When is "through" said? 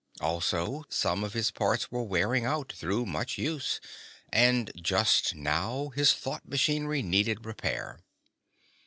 2.73-3.05